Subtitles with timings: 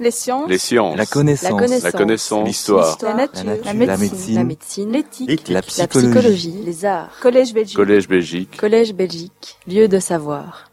[0.00, 0.48] Les sciences.
[0.48, 0.96] Les sciences.
[0.96, 1.82] La connaissance.
[1.82, 2.40] La connaissance.
[2.40, 2.46] La.
[2.46, 2.98] L'histoire.
[3.02, 3.44] La nature.
[3.44, 3.66] La nature.
[3.66, 4.90] La La médecine.
[4.90, 4.98] La.
[4.98, 5.48] L'éthique.
[5.48, 6.08] La La psychologie.
[6.08, 6.54] psychologie.
[6.64, 7.10] Les arts.
[7.20, 7.76] Collège Belgique.
[7.76, 8.56] Collège Belgique.
[8.56, 9.58] Collège Belgique.
[9.68, 10.70] Lieu de savoir.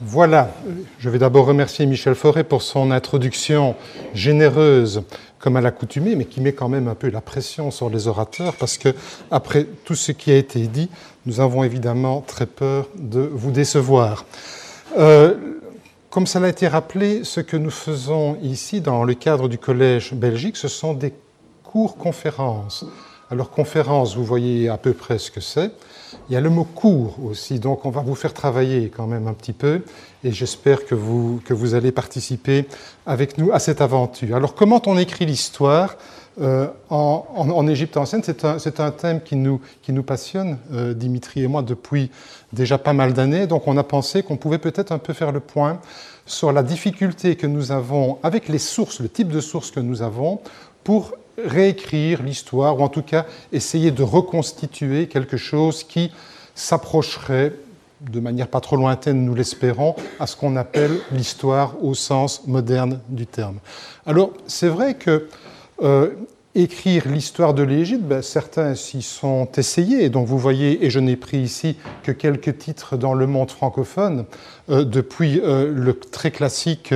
[0.00, 0.50] Voilà,
[0.98, 3.76] je vais d'abord remercier Michel Forêt pour son introduction
[4.12, 5.02] généreuse,
[5.38, 8.56] comme à l'accoutumée, mais qui met quand même un peu la pression sur les orateurs,
[8.56, 8.90] parce que
[9.30, 10.90] après tout ce qui a été dit,
[11.24, 14.26] nous avons évidemment très peur de vous décevoir.
[14.98, 15.34] Euh,
[16.10, 20.14] comme ça l'a été rappelé, ce que nous faisons ici dans le cadre du Collège
[20.14, 21.12] Belgique, ce sont des
[21.62, 22.84] cours-conférences.
[23.30, 25.72] Alors conférence, vous voyez à peu près ce que c'est.
[26.28, 29.26] Il y a le mot cours aussi, donc on va vous faire travailler quand même
[29.26, 29.82] un petit peu
[30.22, 32.66] et j'espère que vous, que vous allez participer
[33.04, 34.36] avec nous à cette aventure.
[34.36, 35.96] Alors comment on écrit l'histoire?
[36.40, 41.48] Euh, en, Égypte ancienne C'est un, thème qui nous, qui nous passionne, euh, Dimitri et
[41.48, 42.10] moi, depuis
[42.52, 43.46] déjà pas mal d'années.
[43.46, 45.80] Donc on a pensé qu'on pouvait peut-être un peu faire le point
[46.26, 50.02] sur la difficulté que nous avons avec les sources, le type de sources que nous
[50.02, 50.40] avons
[50.84, 51.12] pour
[51.42, 56.12] réécrire l'histoire, ou en tout cas essayer de reconstituer quelque chose qui
[56.54, 57.52] s'approcherait
[58.00, 63.00] de manière pas trop lointaine, nous l'espérons, à ce qu'on appelle l'histoire au sens moderne
[63.08, 63.58] du terme.
[64.04, 65.28] Alors, c'est vrai que
[65.82, 66.10] euh,
[66.54, 70.08] écrire l'histoire de l'Égypte, ben, certains s'y sont essayés.
[70.08, 74.24] Donc vous voyez, et je n'ai pris ici que quelques titres dans le monde francophone,
[74.70, 76.94] euh, depuis euh, le très classique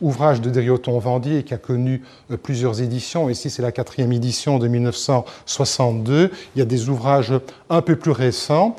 [0.00, 2.02] ouvrage de Drioton Vendier, qui a connu
[2.42, 3.28] plusieurs éditions.
[3.28, 6.30] Ici, c'est la quatrième édition de 1962.
[6.56, 7.34] Il y a des ouvrages
[7.68, 8.76] un peu plus récents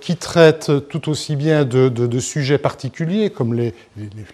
[0.00, 3.74] qui traitent tout aussi bien de, sujets particuliers, comme les,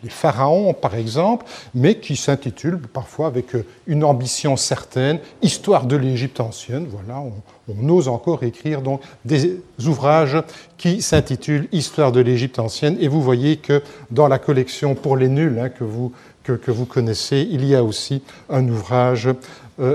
[0.08, 6.40] pharaons, par exemple, mais qui s'intitulent parfois avec euh, une ambition certaine, Histoire de l'Égypte
[6.40, 6.86] ancienne.
[6.88, 7.22] Voilà,
[7.68, 10.36] on, ose encore écrire donc des ouvrages
[10.78, 12.96] qui s'intitulent Histoire de l'Égypte ancienne.
[13.00, 16.86] Et vous voyez que dans la collection pour les nuls hein, que, vous, que, vous
[16.86, 19.34] connaissez, il y a aussi un ouvrage euh,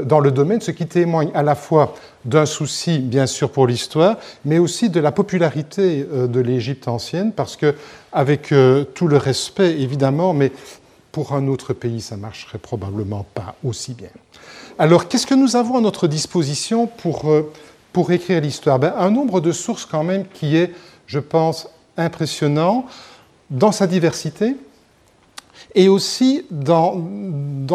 [0.06, 4.18] dans le domaine, ce qui témoigne à la fois d'un souci, bien sûr, pour l'histoire,
[4.44, 7.73] mais aussi de la popularité euh, de l'Égypte ancienne, parce que,
[8.11, 10.52] avec euh, tout le respect, évidemment, mais
[11.11, 14.10] pour un autre pays, ça marcherait probablement pas aussi bien.
[14.78, 17.52] Alors, qu'est-ce que nous avons à notre disposition pour, euh,
[17.94, 18.78] pour écrire l'histoire?
[18.78, 20.73] Ben, Un nombre de sources quand même qui est,
[21.08, 22.86] je pense, impressionnant
[23.50, 24.56] dans sa diversité
[25.76, 27.04] et aussi dans,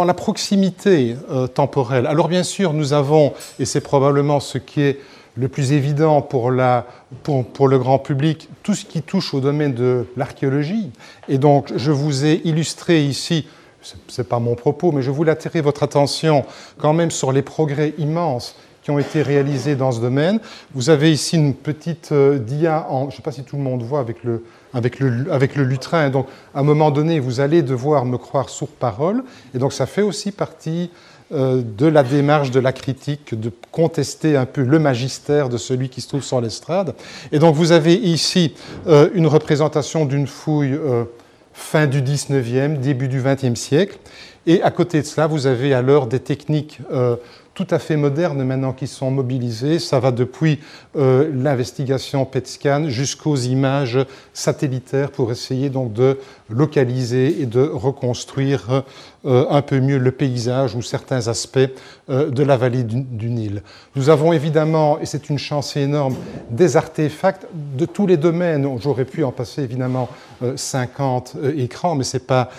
[0.05, 2.07] la proximité euh, temporelle.
[2.07, 4.99] Alors bien sûr, nous avons, et c'est probablement ce qui est
[5.37, 10.91] le plus évident pour, le grand public, tout ce qui touche au domaine de l'archéologie.
[11.29, 13.47] Et donc, je vous ai illustré ici,
[13.81, 16.45] ce n'est pas mon propos, mais je voulais attirer votre attention
[16.79, 20.41] quand même sur les progrès immenses qui ont été réalisés dans ce domaine.
[20.75, 23.83] Vous avez ici une petite euh, dia, je ne sais pas si tout le monde
[23.83, 24.43] voit avec le,
[24.75, 26.11] avec le, avec le lutrin.
[26.11, 29.23] Donc, à un moment donné, vous allez devoir me croire sur parole.
[29.55, 30.91] Et donc, ça fait aussi partie
[31.33, 35.89] euh, de la démarche de la critique, de contester un peu le magistère de celui
[35.89, 36.95] qui se trouve sur l'estrade.
[37.33, 38.55] Et donc, vous avez ici
[38.87, 41.05] euh, une représentation d'une fouille euh,
[41.55, 43.99] fin du 19e, début du 20e siècle.
[44.47, 46.81] Et à côté de cela, vous avez alors des techniques
[47.55, 49.79] tout à fait modernes maintenant qui sont mobilisées.
[49.79, 50.61] Ça va depuis
[50.97, 53.99] euh, l'investigation PET scan jusqu'aux images
[54.33, 56.19] satellitaires pour essayer donc de
[56.49, 58.81] localiser et de reconstruire euh,
[59.25, 61.59] un peu mieux le paysage ou certains aspects
[62.11, 63.63] euh, de la vallée du, Nil.
[63.95, 66.17] Nous avons évidemment, et c'est une chance énorme,
[66.51, 68.69] des artefacts de tous les domaines.
[68.81, 70.09] J'aurais pu en passer évidemment
[70.43, 72.51] euh, 50 écrans, mais ce n'est pas,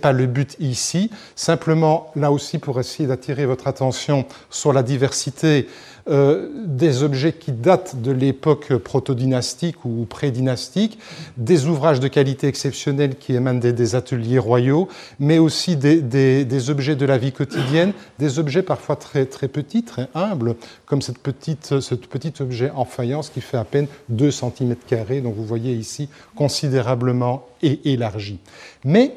[0.00, 1.10] pas le but ici.
[1.34, 5.66] Simplement, là aussi, pour essayer d'attirer votre attention sur la diversité
[6.08, 10.98] euh, des objets qui datent de l'époque protodynastique ou pré-dynastique,
[11.36, 14.88] des ouvrages de qualité exceptionnelle qui émanent des ateliers royaux,
[15.20, 19.82] mais aussi des, des, objets de la vie quotidienne, des objets parfois très, très petits,
[19.82, 20.56] très humbles,
[20.86, 24.76] comme cette petite, ce petit objet en faïence qui fait à peine 2 cm,
[25.22, 28.38] donc vous voyez ici considérablement élargi.
[28.84, 29.14] Mais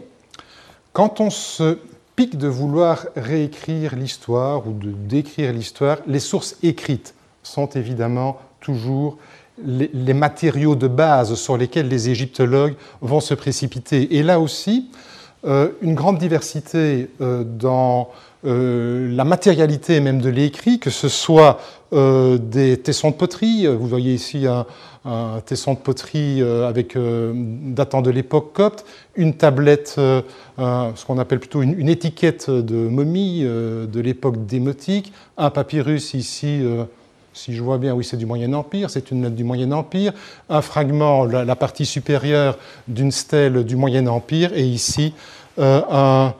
[0.93, 1.79] quand on se
[2.15, 7.13] pique de vouloir réécrire l'histoire ou de décrire l'histoire, les sources écrites
[7.43, 9.17] sont évidemment toujours
[9.63, 14.17] les, matériaux de base sur lesquels les égyptologues vont se précipiter.
[14.17, 14.89] Et là aussi,
[15.81, 18.09] une grande diversité euh, dans
[18.45, 21.59] euh, la matérialité même de l'écrit, que ce soit
[21.93, 24.65] euh, des tessons de poterie, vous voyez ici un,
[25.45, 31.89] tesson de poterie euh, datant de l'époque copte, une tablette, ce qu'on appelle plutôt une,
[31.89, 36.61] étiquette de momie de l'époque démotique, un papyrus ici
[37.35, 40.13] si je vois bien, oui, c'est du Moyen Empire, c'est une lettre du Moyen Empire,
[40.49, 45.13] un fragment, la, la partie supérieure d'une stèle du Moyen Empire, et ici,
[45.59, 46.33] euh, un,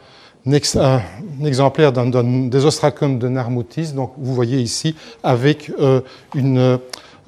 [1.44, 3.94] exemplaire des ostracums de Narmoutis.
[3.94, 6.02] Donc, vous voyez ici avec euh,
[6.36, 6.80] une,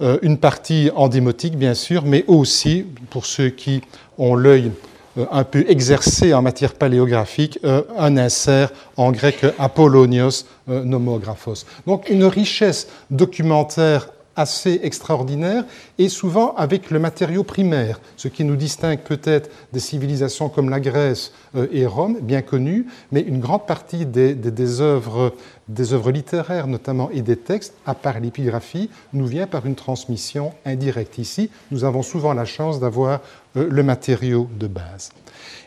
[0.01, 3.81] euh, une, partie endémotique, bien sûr, mais aussi, pour ceux qui
[4.17, 4.71] ont l'œil
[5.17, 11.65] euh, un peu exercé en matière paléographique, un insert en grec Apollonios nomographos.
[11.85, 15.65] Donc, une richesse documentaire assez extraordinaire
[15.97, 20.79] et souvent avec le matériau primaire, ce qui nous distingue peut-être des civilisations comme la
[20.79, 25.33] Grèce euh, et Rome, bien connues, mais une grande partie des, des, œuvres,
[25.67, 30.53] des œuvres littéraires notamment et des textes, à part l'épigraphie, nous vient par une transmission
[30.65, 31.17] indirecte.
[31.17, 33.17] Ici, nous avons souvent la chance d'avoir euh,
[33.63, 35.11] le matériau de base.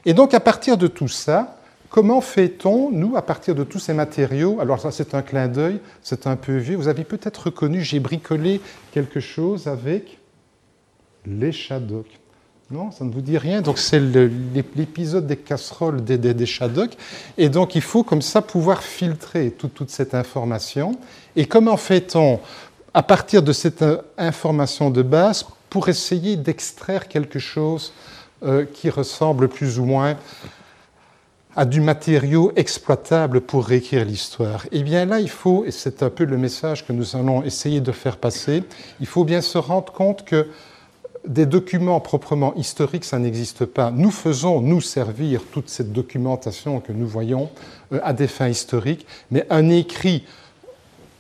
[0.05, 1.57] Et donc à partir de tout ça,
[1.91, 4.61] Comment fait-on, nous, à partir de tous ces matériaux?
[4.61, 6.77] Alors ça, c'est un clin d'œil, c'est un peu vieux.
[6.77, 8.61] Vous avez peut-être reconnu, j'ai bricolé
[8.93, 10.19] quelque chose avec
[11.27, 12.21] les Shadocks.
[12.71, 13.61] Non, ça ne vous dit rien.
[13.61, 16.47] Donc c'est l'épisode des casseroles des, des,
[17.37, 20.97] Et donc il faut comme ça pouvoir filtrer toute cette information.
[21.35, 22.39] Et comment fait-on,
[22.95, 27.93] à partir de cette euh, information de base, pour essayer d'extraire quelque chose
[28.43, 30.17] euh, qui ressemble plus ou moins
[31.57, 34.67] à du matériau exploitable pour réécrire l'histoire.
[34.73, 37.81] Eh bien là, il faut, et c'est un peu le message que nous allons essayer
[37.81, 38.63] de faire passer,
[39.01, 40.49] il faut bien se rendre compte que
[41.27, 43.91] des documents proprement historiques, ça n'existe pas.
[43.91, 47.51] Nous faisons nous servir toute cette documentation que nous voyons
[47.93, 50.25] euh, à des fins historiques, mais un écrit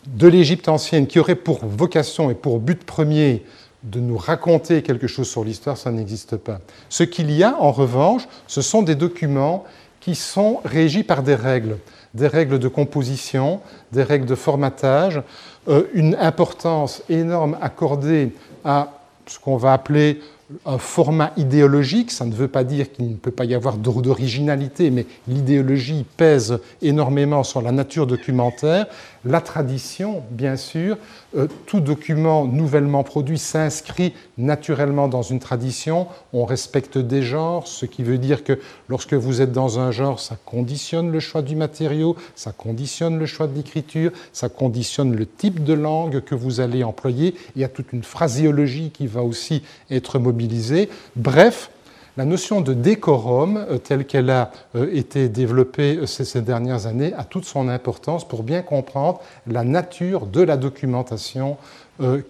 [0.06, 3.44] de l'Égypte ancienne qui aurait pour vocation et pour but premier
[3.82, 6.60] de nous raconter quelque chose sur l'histoire, ça n'existe pas.
[6.88, 9.64] Ce qu'il y a, en revanche, ce sont des documents
[10.00, 11.78] qui sont régis par des règles,
[12.14, 13.60] des règles de composition,
[13.92, 15.22] des règles de formatage,
[15.68, 18.32] euh, une importance énorme accordée
[18.64, 18.92] à
[19.26, 20.20] ce qu'on va appeler
[20.66, 24.90] un format idéologique, ça ne veut pas dire qu'il ne peut pas y avoir d'originalité,
[24.90, 28.86] mais l'idéologie pèse énormément sur la nature documentaire.
[29.26, 30.96] La tradition, bien sûr,
[31.36, 36.06] euh, tout document nouvellement produit s'inscrit naturellement dans une tradition.
[36.32, 38.58] On respecte des genres, ce qui veut dire que
[38.88, 43.26] lorsque vous êtes dans un genre, ça conditionne le choix du matériau, ça conditionne le
[43.26, 47.34] choix de l'écriture, ça conditionne le type de langue que vous allez employer.
[47.56, 50.88] Il y a toute une phraséologie qui va aussi être mobilisée.
[51.16, 51.70] Bref,
[52.16, 57.12] la notion de décorum, euh, telle qu'elle a euh, été développée euh, ces, dernières années,
[57.14, 61.56] a toute son importance pour bien comprendre la nature de la documentation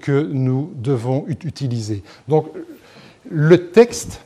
[0.00, 2.02] que nous devons utiliser.
[2.26, 2.48] Donc,
[3.30, 4.20] le texte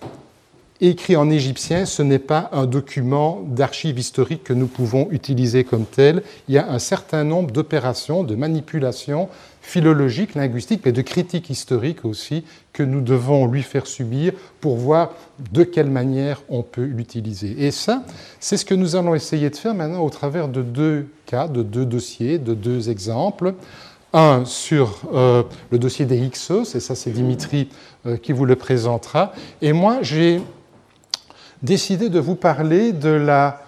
[0.81, 5.85] écrit en égyptien, ce n'est pas un document d'archives historiques que nous pouvons utiliser comme
[5.85, 6.23] tel.
[6.49, 9.29] Il y a un certain nombre d'opérations, de manipulations
[9.65, 12.45] philologique, linguistique, mais de critique historique aussi,
[12.75, 15.13] que nous devons lui faire subir pour voir
[15.53, 17.65] de quelle manière on peut l'utiliser.
[17.65, 18.05] Et ça,
[18.41, 21.63] c'est ce que nous allons essayer de faire maintenant au travers de deux cas, de
[21.63, 23.55] deux dossiers, de deux exemples.
[24.13, 27.71] Un sur euh, le dossier des Hyksos, et ça c'est Dimitri
[28.07, 29.33] euh, qui vous le présentera.
[29.63, 30.43] Et moi, j'ai
[31.63, 33.64] décidé de vous parler de la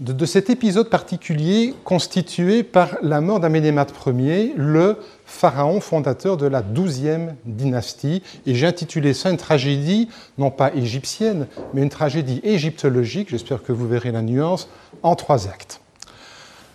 [0.00, 6.62] de, cet épisode particulier constitué par la mort d'Aménémate Ier, le pharaon fondateur de la
[6.62, 8.22] douzième dynastie.
[8.46, 10.08] Et j'ai intitulé ça une tragédie,
[10.38, 14.68] non pas égyptienne, mais une tragédie égyptologique, j'espère que vous verrez la nuance,
[15.02, 15.80] en trois actes.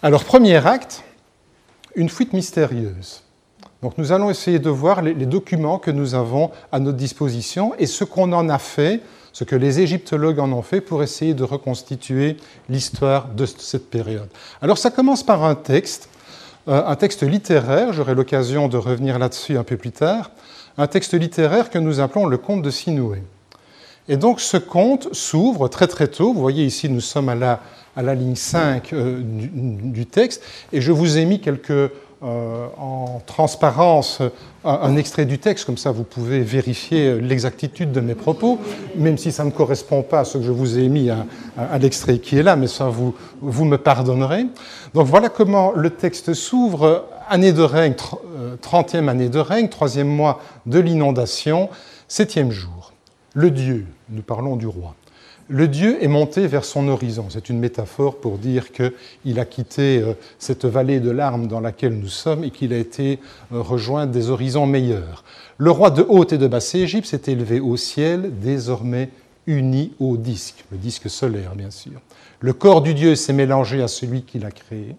[0.03, 1.03] Alors, premier acte,
[1.95, 3.23] une fuite mystérieuse.
[3.81, 7.85] Donc nous allons essayer de voir les documents que nous avons à notre disposition et
[7.85, 9.01] ce qu'on en a fait
[9.35, 12.37] ce que les égyptologues en ont fait pour essayer de reconstituer
[12.69, 14.29] l'histoire de cette période.
[14.61, 16.07] Alors ça commence par un texte,
[16.69, 20.31] euh, un texte littéraire, j'aurai l'occasion de revenir là-dessus un peu plus tard,
[20.77, 23.23] un texte littéraire que nous appelons le conte de Sinoué.
[24.07, 27.59] Et donc ce conte s'ouvre très très tôt, vous voyez ici nous sommes à la,
[27.97, 31.91] à la ligne 5 euh, du, du, texte, et je vous ai mis quelques
[32.23, 34.21] euh, en transparence
[34.63, 38.59] un, extrait du texte, comme ça vous pouvez vérifier l'exactitude de mes propos,
[38.95, 42.19] même si ça ne correspond pas à ce que je vous ai mis à, l'extrait
[42.19, 44.45] qui est là, mais ça vous, vous me pardonnerez.
[44.93, 47.93] Donc voilà comment le texte s'ouvre, année de règne,
[48.61, 51.69] 30e euh, année de règne, troisième mois de l'inondation,
[52.07, 52.93] septième jour.
[53.33, 54.95] Le Dieu, nous parlons du roi.
[55.47, 57.27] Le Dieu est monté vers son horizon.
[57.29, 61.93] C'est une métaphore pour dire qu'il a quitté euh, cette vallée de larmes dans laquelle
[61.93, 63.19] nous sommes et qu'il a été
[63.53, 65.23] euh, rejoint des horizons meilleurs.
[65.57, 69.09] Le roi de Haute et de Basse Égypte s'est élevé au ciel, désormais
[69.45, 72.01] uni au disque, le disque solaire bien sûr.
[72.39, 74.95] Le corps du Dieu s'est mélangé à celui qu'il a créé.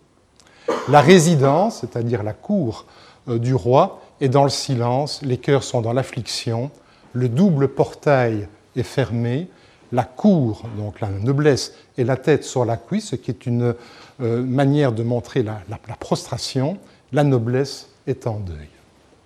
[0.89, 2.87] La résidence, c'est-à-dire la cour
[3.29, 6.71] euh, du roi, est dans le silence, les cœurs sont dans l'affliction,
[7.13, 9.49] le double portail est fermé,
[9.93, 13.75] la cour, donc la noblesse, et la tête sur la cuisse, ce qui est une
[14.21, 15.61] euh, manière de montrer la,
[15.99, 16.79] prostration,
[17.13, 18.69] la noblesse est en deuil.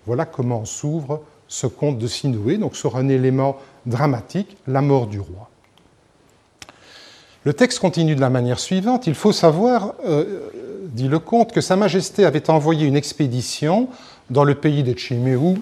[0.05, 5.19] Voilà comment s'ouvre ce conte de Sinoué, donc sur un élément dramatique, la mort du
[5.19, 5.49] roi.
[7.43, 9.07] Le texte continue de la manière suivante.
[9.07, 10.49] Il faut savoir, euh,
[10.85, 13.89] dit le comte, que Sa Majesté avait envoyé une expédition
[14.29, 15.57] dans le pays de Chiméou,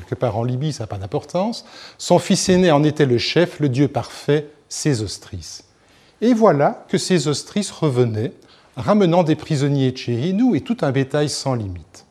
[0.00, 1.64] quelque part en Libye, ça n'a pas d'importance.
[1.98, 5.62] Son fils aîné en était le chef, le dieu parfait, Sésostris.
[6.20, 8.32] Et voilà que Sésostris revenait,
[8.76, 12.04] ramenant des prisonniers Tchérinou et tout un bétail sans limite.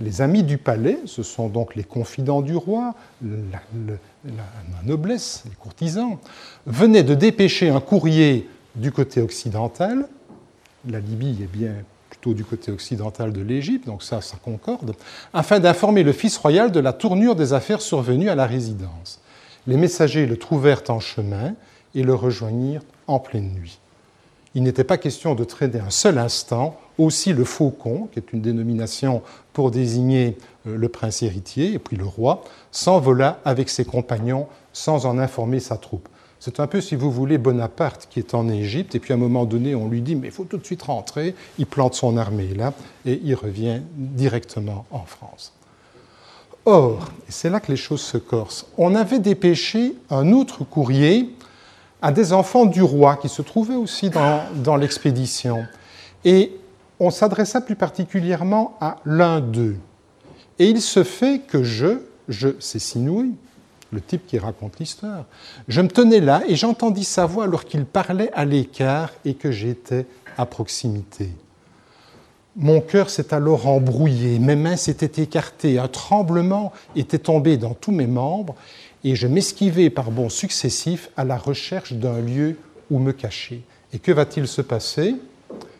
[0.00, 3.60] Les amis du palais, ce sont donc les confidents du roi, la,
[4.84, 6.18] noblesse, les courtisans,
[6.66, 10.08] venaient de dépêcher un courrier du côté occidental.
[10.88, 11.74] La Libye est bien
[12.28, 14.94] du côté occidental de l'Égypte, donc ça, ça concorde,
[15.32, 19.20] afin d'informer le fils royal de la tournure des affaires survenues à la résidence.
[19.66, 21.54] Les messagers le trouvèrent en chemin
[21.94, 23.78] et le rejoignirent en pleine nuit.
[24.54, 28.42] Il n'était pas question de traiter un seul instant aussi le faucon, qui est une
[28.42, 29.22] dénomination
[29.52, 30.36] pour désigner
[30.66, 35.60] euh, le prince héritier, et puis le roi, s'envola avec ses compagnons sans en informer
[35.60, 36.08] sa troupe.
[36.40, 39.18] C'est un peu, si vous voulez, Bonaparte qui est en Égypte, et puis à un
[39.18, 42.16] moment donné, on lui dit, mais il faut tout de suite rentrer, il plante son
[42.16, 42.72] armée là,
[43.04, 45.52] et il revient directement en France.
[46.64, 51.34] Or, et c'est là que les choses se corsent, on avait dépêché un autre courrier
[52.00, 55.66] à des enfants du roi qui se trouvaient aussi dans, l'expédition.
[56.24, 56.52] Et
[56.98, 59.76] on s'adressa plus particulièrement à l'un d'eux.
[60.58, 63.26] Et il se fait que je, je Sinoué,
[63.92, 65.24] le type qui raconte l'histoire,
[65.68, 69.50] je me tenais là et j'entendis sa voix alors qu'il parlait à l'écart et que
[69.50, 70.06] j'étais
[70.36, 71.30] à proximité.
[72.56, 77.92] Mon cœur s'est alors embrouillé, mes mains s'étaient écartées, un tremblement était tombé dans tous
[77.92, 78.56] mes membres
[79.04, 82.56] et je m'esquivais par bonds successifs à la recherche d'un lieu
[82.90, 83.62] où me cacher.
[83.92, 85.14] Et que va-t-il se passer?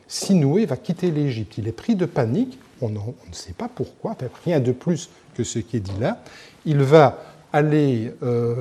[0.08, 1.58] Sinoué va quitter l'Égypte.
[1.58, 2.98] Il est pris de panique, on, ne
[3.32, 6.22] sait pas pourquoi, rien de plus que ce qui est dit là.
[6.64, 7.18] Il va
[7.52, 8.56] aller euh,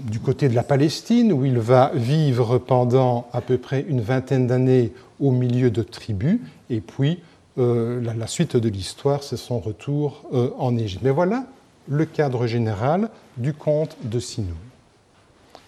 [0.00, 4.46] du côté de la Palestine, où il va vivre pendant à peu près une vingtaine
[4.46, 7.20] d'années au milieu de tribus, et puis
[7.58, 11.02] euh, la, suite de l'histoire, c'est son retour euh, en Égypte.
[11.02, 11.46] Mais voilà
[11.88, 14.54] le cadre général du conte de Sinou.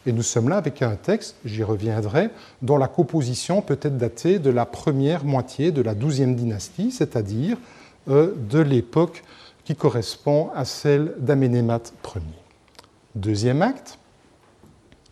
[0.07, 2.31] Et nous sommes là avec un texte, j'y reviendrai,
[2.63, 7.59] dont la composition peut être datée de la première moitié de la douzième dynastie, c'est-à-dire
[8.07, 9.23] de l'époque
[9.71, 12.23] qui correspond à celle d'Aménémat Ier.
[13.15, 14.01] Deuxième acte,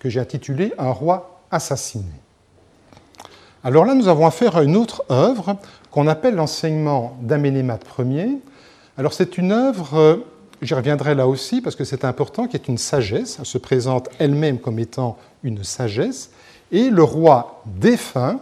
[0.01, 2.11] que j'ai intitulé Un roi assassiné.
[3.63, 5.59] Alors là, nous avons affaire à une autre œuvre
[5.93, 8.39] qu'on appelle l'enseignement d'Aménémat Ier.
[8.97, 10.17] Alors c'est une œuvre euh,
[10.61, 13.37] J'y reviendrai là aussi parce que c'est important, qui est une sagesse.
[13.39, 16.31] Elle se présente elle-même comme étant une sagesse.
[16.73, 18.41] Et le roi défunt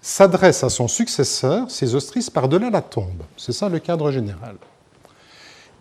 [0.00, 3.22] s'adresse à son successeur, Sésostris, par-delà la tombe.
[3.36, 4.56] C'est ça le cadre général.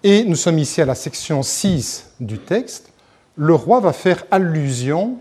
[0.04, 2.90] Et nous sommes ici à la section 6 du texte.
[3.36, 5.20] Le roi va faire allusion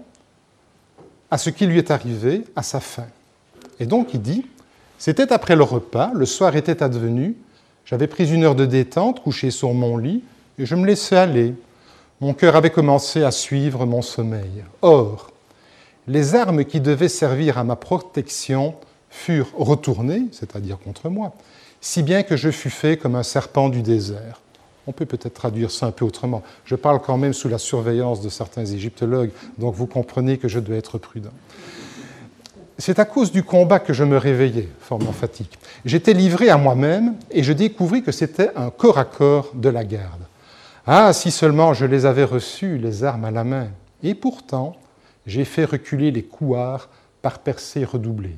[1.30, 3.06] à ce qui lui est arrivé à sa fin.
[3.78, 4.46] Et donc il dit,
[4.98, 7.36] c'était après le repas, le soir était advenu,
[7.84, 10.22] j'avais pris une heure de détente, couché sur mon lit,
[10.58, 11.54] et je me laissais aller.
[12.20, 14.64] Mon cœur avait commencé à suivre mon sommeil.
[14.80, 15.30] Or,
[16.06, 18.74] les armes qui devaient servir à ma protection
[19.10, 21.34] furent retournées, c'est-à-dire contre moi,
[21.80, 24.40] si bien que je fus fait comme un serpent du désert.
[24.86, 26.42] On peut peut-être traduire ça un peu autrement.
[26.64, 30.58] Je parle quand même sous la surveillance de certains égyptologues, donc vous comprenez que je
[30.58, 31.30] dois être prudent.
[32.78, 35.58] C'est à cause du combat que je me réveillais, forme emphatique.
[35.84, 39.84] J'étais livré à moi-même et je découvris que c'était un corps à corps de la
[39.84, 40.22] garde.
[40.86, 43.68] Ah, si seulement je les avais reçus, les armes à la main.
[44.02, 44.76] Et pourtant,
[45.26, 46.88] j'ai fait reculer les couards
[47.20, 48.36] par percées redoublées.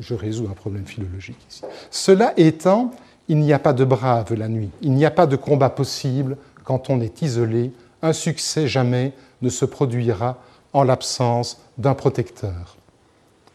[0.00, 1.62] Je résous un problème philologique ici.
[1.90, 2.92] Cela étant,
[3.28, 6.36] il n'y a pas de brave la nuit, il n'y a pas de combat possible
[6.64, 7.72] quand on est isolé.
[8.02, 10.38] Un succès jamais ne se produira
[10.72, 12.76] en l'absence d'un protecteur.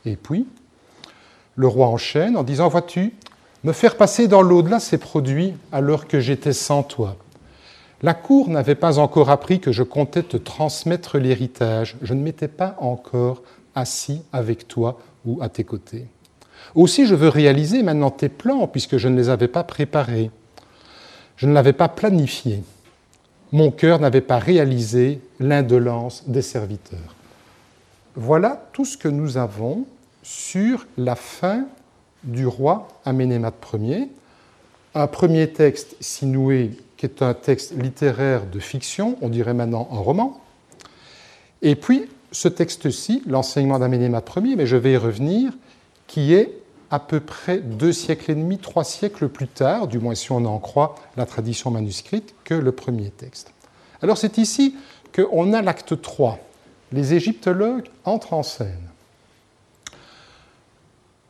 [0.06, 0.48] Et puis,
[1.56, 3.14] le roi enchaîne en disant, vois-tu,
[3.64, 7.16] me faire passer dans l'au-delà ces produits alors que j'étais sans toi.
[8.02, 11.98] La cour n'avait pas encore appris que je comptais te transmettre l'héritage.
[12.02, 13.44] Je ne m'étais pas encore
[13.76, 16.08] assis avec toi ou à tes côtés.
[16.76, 20.32] Aussi, je veux réaliser maintenant tes plans, puisque je ne les avais pas préparés.
[21.36, 22.64] Je ne l'avais pas planifié.
[23.52, 27.16] Mon cœur n'avait pas réalisé l'indolence des serviteurs.
[28.16, 29.86] Voilà tout ce que nous avons
[30.24, 31.66] sur la fin
[32.24, 34.10] du roi Aménémat Ier.
[34.94, 39.98] Un premier texte, Sinoué, qui est un texte littéraire de fiction, on dirait maintenant un
[39.98, 40.40] roman,
[41.62, 45.52] Et puis, ce texte-ci, l'enseignement d'Aménémat Ier, mais je vais y revenir,
[46.08, 46.61] qui est
[46.92, 50.46] à peu près deux siècles et demi, trois siècles plus tard, du moins si on
[50.46, 53.54] en croit la tradition manuscrite, que le premier texte.
[54.02, 54.76] Alors c'est ici
[55.16, 56.40] qu'on a l'acte 3.
[56.92, 58.92] Les égyptologues entrent en scène.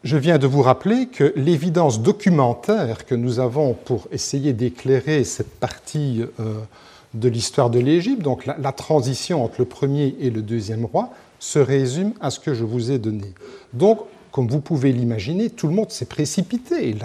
[0.04, 5.60] Je viens de vous rappeler que l'évidence documentaire que nous avons pour essayer d'éclairer cette
[5.60, 6.56] partie euh,
[7.14, 11.60] de l'histoire de l'Égypte, donc la, transition entre le premier et le deuxième roi, se
[11.60, 13.34] résume à ce que je vous ai donné.
[13.74, 14.00] Donc,
[14.32, 16.96] comme vous pouvez l'imaginer, tout le monde s'est précipité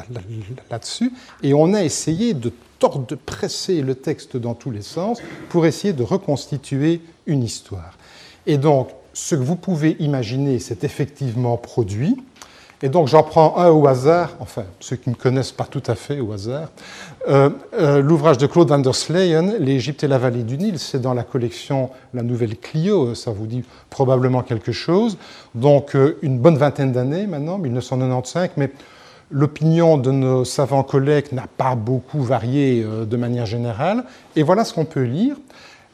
[0.70, 5.20] là-dessus et on a essayé de tordre, de presser le texte dans tous les sens
[5.48, 7.98] pour essayer de reconstituer une histoire.
[8.46, 12.16] Et donc, ce que vous pouvez imaginer s'est effectivement produit.
[12.82, 15.82] Et donc j'en prends un au hasard, enfin ceux qui ne me connaissent pas tout
[15.86, 16.68] à fait au hasard.
[17.26, 21.00] Euh, euh, l'ouvrage de Claude van der Sleyen, L'Égypte et la vallée du Nil, c'est
[21.00, 25.16] dans la collection La Nouvelle Clio, ça vous dit probablement quelque chose.
[25.54, 28.70] Donc euh, une bonne vingtaine d'années maintenant, 1995, mais
[29.30, 34.04] l'opinion de nos savants collègues n'a pas beaucoup varié de manière générale.
[34.36, 35.36] Et voilà ce qu'on peut lire.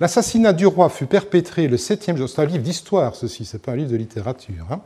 [0.03, 2.29] L'assassinat du roi fut perpétré le septième jour.
[2.29, 4.67] C'est un livre d'histoire, ceci, c'est pas un livre de littérature.
[4.69, 4.81] Hein.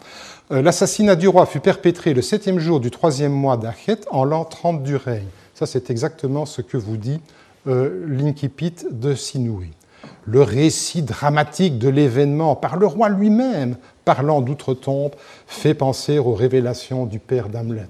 [0.53, 2.21] Euh, l'assassinat du roi fut perpétré le
[2.59, 5.25] jour du troisième mois d'Achet en l'an 30 du règne.
[5.55, 7.19] Ça, c'est exactement ce que vous dit
[7.67, 9.71] euh, l'Inkipit de Sinoué.
[10.27, 15.13] Le récit dramatique de l'événement par le roi lui-même, parlant d'outre-tombe,
[15.47, 17.89] fait penser aux révélations du père d'Hamlet.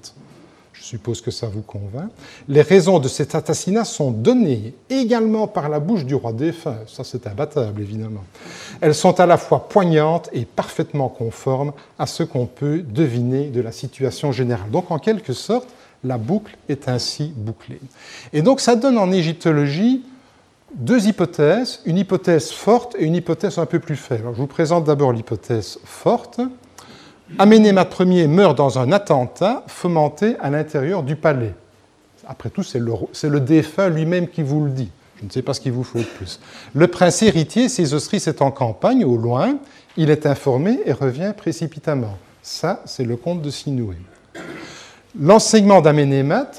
[0.79, 2.11] Je suppose que ça vous convainc.
[2.49, 6.79] Les raisons de cet assassinat sont données également par la bouche du roi défunt.
[6.87, 8.25] Ça, c'est imbattable, évidemment.
[8.81, 13.61] Elles sont à la fois poignantes et parfaitement conformes à ce qu'on peut deviner de
[13.61, 14.71] la situation générale.
[14.71, 15.69] Donc, en quelque sorte,
[16.05, 17.81] la boucle est ainsi bouclée.
[18.33, 20.05] Et donc, ça donne en égyptologie
[20.75, 24.25] deux hypothèses, une hypothèse forte et une hypothèse un peu plus faible.
[24.33, 26.41] je vous présente d'abord l'hypothèse forte.
[27.39, 31.55] Aménémat Ier meurt dans un attentat fomenté à l'intérieur du palais.
[32.27, 34.91] Après tout, c'est le, défunt lui-même qui vous le dit.
[35.21, 36.41] Je ne sais pas ce qu'il vous faut de plus.
[36.75, 39.59] Le prince héritier, Sésostris, est en campagne, au loin.
[39.97, 42.17] Il est informé et revient précipitamment.
[42.43, 43.97] Ça, c'est le conte de Sinoué.
[45.19, 46.51] L'enseignement d'Aménémat,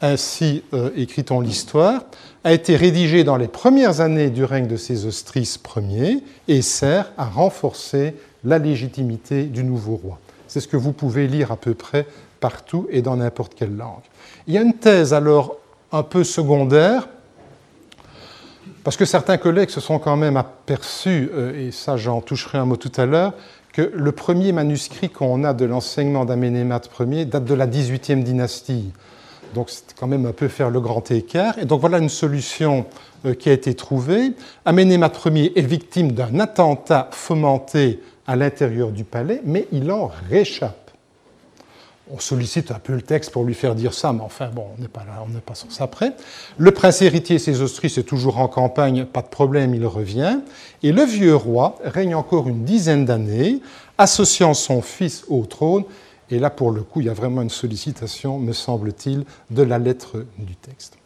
[0.00, 2.04] ainsi euh, écrit-on l'histoire,
[2.44, 7.24] a été rédigé dans les premières années du règne de Sésostris Ier et sert à
[7.26, 10.18] renforcer la légitimité du nouveau roi.
[10.48, 12.06] C'est ce que vous pouvez lire à peu près
[12.40, 14.02] partout et dans n'importe quelle langue.
[14.46, 15.56] Il y a une thèse alors
[15.92, 17.08] un peu secondaire,
[18.84, 22.64] parce que certains collègues se sont quand même aperçus, euh, et ça j'en toucherai un
[22.64, 23.34] mot tout à l'heure,
[23.72, 28.92] que le premier manuscrit qu'on a de l'enseignement d'Aménémat Ier date de la 18e dynastie.
[29.54, 31.58] Donc c'est quand même un peu faire le grand écart.
[31.58, 32.86] Et donc voilà une solution
[33.26, 34.32] euh, qui a été trouvée.
[34.64, 40.92] Aménémat Ier est victime d'un attentat fomenté à l'intérieur du palais, mais il en réchappe.
[42.12, 44.80] On sollicite un peu le texte pour lui faire dire ça, mais enfin, bon, on
[44.80, 46.12] n'est pas là, on n'est pas sur ça près.
[46.56, 50.38] Le prince héritier Sésostris est toujours en campagne, pas de problème, il revient.
[50.84, 53.62] Et le vieux roi règne encore une dizaine d'années,
[53.98, 55.82] associant son fils au trône.
[56.30, 59.80] Et là, pour le coup, il y a vraiment une sollicitation, me semble-t-il, de la
[59.80, 60.99] lettre du texte.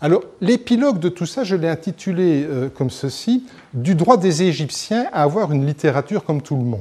[0.00, 5.06] Alors, l'épilogue de tout ça, je l'ai intitulé euh, comme ceci Du droit des Égyptiens
[5.12, 6.80] à avoir une littérature comme tout le monde.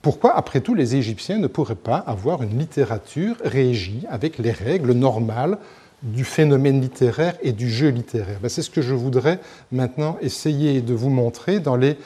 [0.00, 4.92] Pourquoi, après tout, les Égyptiens ne pourraient pas avoir une littérature régie avec les règles
[4.92, 5.58] normales
[6.02, 8.38] du phénomène littéraire et du jeu littéraire?
[8.40, 9.38] Ben, C'est ce que je voudrais
[9.70, 11.98] maintenant essayer de vous montrer dans les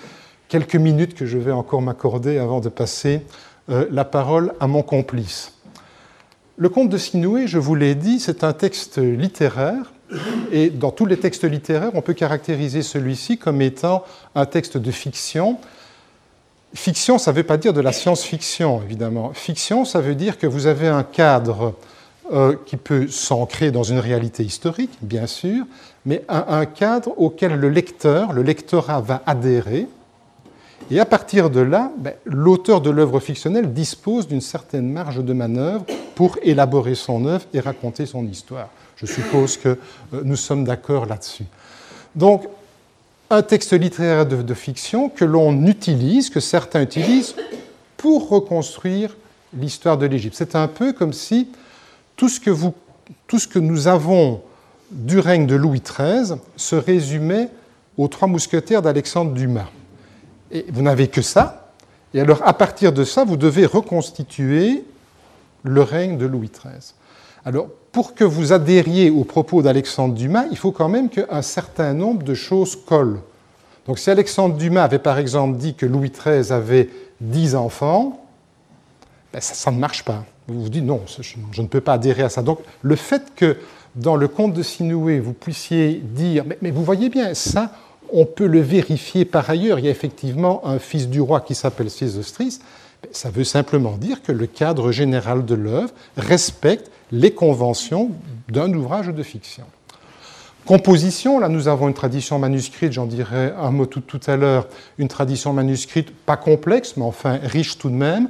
[0.48, 3.20] quelques minutes que je vais encore m'accorder avant de passer
[3.68, 5.52] euh, la parole à mon complice.
[6.56, 9.92] Le conte de Sinoué, je vous l'ai dit, c'est un texte littéraire
[10.52, 14.90] et dans tous les textes littéraires, on peut caractériser celui-ci comme étant un texte de
[14.90, 15.58] fiction.
[16.74, 19.32] Fiction, ça ne veut pas dire de la science-fiction, évidemment.
[19.34, 21.74] Fiction, ça veut dire que vous avez un cadre
[22.32, 25.64] euh, qui peut s'ancrer dans une réalité historique, bien sûr,
[26.06, 29.86] mais un, cadre auquel le lecteur, le lectorat va adhérer.
[30.90, 35.32] Et à partir de là, ben, l'auteur de l'œuvre fictionnelle dispose d'une certaine marge de
[35.32, 38.68] manœuvre pour élaborer son œuvre et raconter son histoire.
[39.00, 39.78] Je suppose que
[40.12, 41.46] euh, nous sommes d'accord là-dessus.
[42.14, 42.46] Donc,
[43.30, 47.34] un texte littéraire de, fiction que l'on utilise, que certains utilisent,
[47.96, 49.16] pour reconstruire
[49.56, 50.34] l'histoire de l'Égypte.
[50.36, 51.48] C'est un peu comme si
[52.16, 52.50] tout ce, que
[53.26, 54.42] tout ce que nous avons
[54.90, 57.48] du règne de Louis XIII se résumait
[57.96, 59.70] aux trois mousquetaires d'Alexandre Dumas.
[60.50, 61.72] Et vous n'avez que ça.
[62.12, 64.84] Et alors, à partir de ça, vous devez reconstituer
[65.62, 66.94] le règne de Louis XIII.
[67.44, 71.92] Alors, pour que vous adhériez aux propos d'Alexandre Dumas, il faut quand même qu'un certain
[71.92, 73.20] nombre de choses collent.
[73.86, 76.88] Donc si Alexandre Dumas avait par exemple dit que Louis XIII avait
[77.20, 78.24] 10 enfants,
[79.32, 80.24] ben, ça, ne marche pas.
[80.46, 82.42] Vous vous dites non, je, ne peux pas adhérer à ça.
[82.42, 83.56] Donc le fait que
[83.96, 87.72] dans le conte de Sinoué, vous puissiez dire, mais, vous voyez bien, ça,
[88.12, 89.78] on peut le vérifier par ailleurs.
[89.78, 92.60] Il y a effectivement un fils du roi qui s'appelle Sésostris.
[93.02, 98.10] Ben, ça veut simplement dire que le cadre général de l'œuvre respecte les conventions
[98.48, 99.64] d'un ouvrage de fiction.
[100.66, 104.68] Composition, là nous avons une tradition manuscrite, j'en dirai un mot tout, à l'heure,
[104.98, 108.28] une tradition manuscrite pas complexe, mais enfin riche tout de même.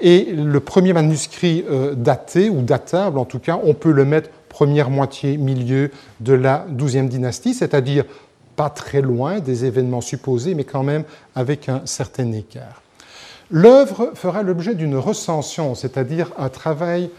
[0.00, 4.30] Et le premier manuscrit euh, daté, ou datable en tout cas, on peut le mettre
[4.48, 8.04] première moitié, milieu de la XIIe dynastie, c'est-à-dire
[8.56, 12.82] pas très loin des événements supposés, mais quand même avec un certain écart.
[13.50, 17.10] L'œuvre fera l'objet d'une recension, c'est-à-dire un travail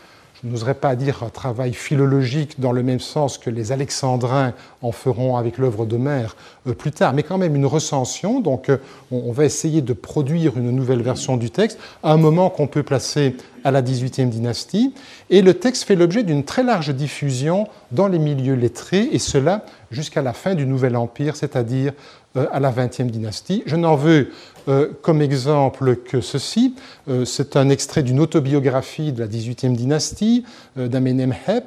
[0.43, 4.91] je n'oserais pas dire un travail philologique dans le même sens que les alexandrins en
[4.91, 6.35] feront avec l'œuvre d'Homère
[6.67, 8.39] euh, plus tard, mais quand même une recension.
[8.39, 8.77] Donc euh,
[9.11, 12.83] on va essayer de produire une nouvelle version du texte à un moment qu'on peut
[12.83, 14.93] placer à la XVIIIe dynastie.
[15.29, 19.65] Et le texte fait l'objet d'une très large diffusion dans les milieux lettrés, et cela
[19.91, 21.93] jusqu'à la fin du Nouvel Empire, c'est-à-dire
[22.51, 23.63] à la XXe dynastie.
[23.65, 24.29] Je n'en veux
[24.67, 26.75] euh, comme exemple que ceci.
[27.07, 30.43] Euh, c'est un extrait d'une autobiographie de la XVIIIe dynastie
[30.75, 31.63] d'Amenemheb.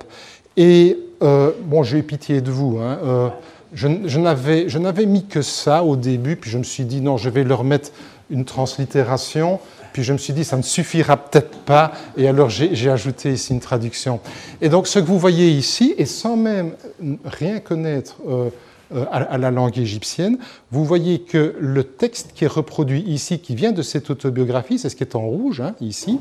[0.57, 2.79] Et bon, j'ai eu pitié de vous.
[2.79, 3.33] Hein,
[3.73, 7.31] je, je n'avais mis que ça au début, puis je me suis dit non, je
[7.31, 7.91] vais leur mettre
[8.31, 9.61] une translittération.
[9.93, 13.53] Puis je me suis dit, ça ne suffira peut-être pas, et alors j'ai ajouté ici
[13.53, 14.21] une traduction.
[14.61, 16.75] Et donc ce que vous voyez ici, et sans même
[17.25, 18.17] rien connaître
[18.93, 20.39] euh, à la langue égyptienne,
[20.73, 24.89] vous voyez que le texte qui est reproduit ici, qui vient de cette autobiographie, c'est
[24.89, 26.19] ce qui est en rouge hein, ici,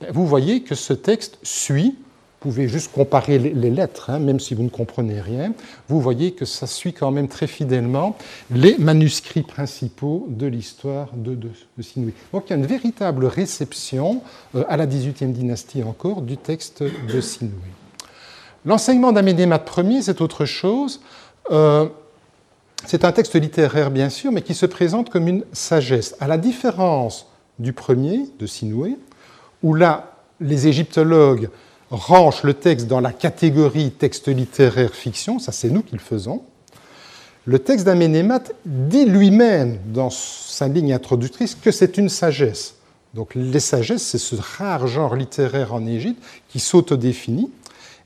[0.00, 1.96] ben, vous voyez que ce texte suit,
[2.40, 5.52] vous pouvez juste comparer les lettres, hein, même si vous ne comprenez rien,
[5.88, 8.16] vous voyez que ça suit quand même très fidèlement
[8.52, 11.50] les manuscrits principaux de l'histoire de, de,
[11.82, 12.14] Sinoué.
[12.32, 14.22] Donc il y a une véritable réception
[14.54, 17.52] euh, à la 18e dynastie encore du texte de Sinoué.
[18.66, 21.00] L'enseignement d'Amédémat Ier, c'est autre chose.
[21.50, 21.88] Euh,
[22.86, 26.14] c'est un texte littéraire, bien sûr, mais qui se présente comme une sagesse.
[26.20, 27.26] À la différence
[27.58, 28.96] du premier, de Sinoué,
[29.62, 31.48] où là, les égyptologues
[31.90, 36.42] rangent le texte dans la catégorie texte littéraire fiction, ça c'est nous qui le faisons,
[37.44, 42.74] le texte d'Aménémat dit lui-même dans sa ligne introductrice que c'est une sagesse.
[43.14, 47.50] Donc les sagesses, c'est ce rare genre littéraire en Égypte qui s'autodéfinit,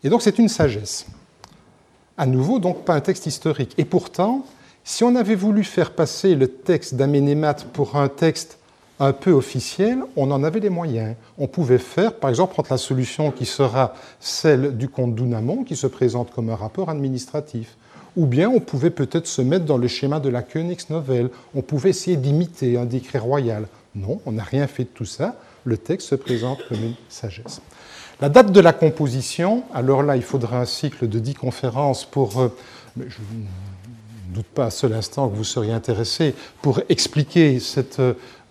[0.04, 1.06] et donc c'est une sagesse.
[2.20, 3.72] À nouveau, donc pas un texte historique.
[3.78, 4.44] Et pourtant,
[4.84, 8.58] si on avait voulu faire passer le texte d'Aménémat pour un texte
[8.98, 11.16] un peu officiel, on en avait les moyens.
[11.38, 15.76] On pouvait faire, par exemple, prendre la solution qui sera celle du comte d'Ounamon, qui
[15.76, 17.78] se présente comme un rapport administratif.
[18.18, 21.30] Ou bien on pouvait peut-être se mettre dans le schéma de la Königsnovelle.
[21.54, 23.66] On pouvait essayer d'imiter un décret royal.
[23.94, 25.36] Non, on n'a rien fait de tout ça.
[25.64, 27.62] Le texte se présente comme une sagesse.
[28.20, 32.38] La date de la composition, alors là, il faudra un cycle de dix conférences pour.
[32.38, 32.48] Euh,
[32.98, 37.58] je ne doute pas à seul instant que vous seriez intéressé pour expliquer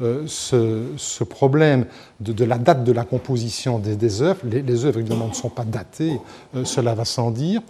[0.01, 1.85] euh, ce, problème
[2.19, 4.41] de, la date de la composition des, œuvres.
[4.43, 6.19] Les, œuvres, évidemment, ne sont pas datées,
[6.55, 7.61] euh, cela va sans dire.